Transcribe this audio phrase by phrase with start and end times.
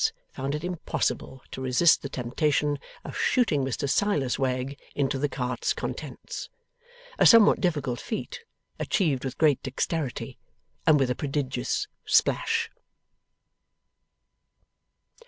[0.31, 5.73] found it impossible to resist the temptation of shooting Mr Silas Wegg into the cart's
[5.73, 6.49] contents.
[7.19, 8.39] A somewhat difficult feat,
[8.79, 10.39] achieved with great dexterity,
[10.87, 12.71] and with a prodigious splash.